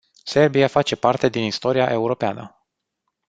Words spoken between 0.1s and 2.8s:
Serbia face parte din istoria europeană.